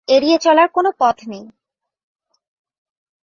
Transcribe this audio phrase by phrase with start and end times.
[0.07, 1.43] এড়িয়ে চলার কোনো পথ নেই।